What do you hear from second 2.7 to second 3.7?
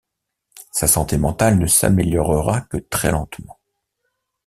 très lentement.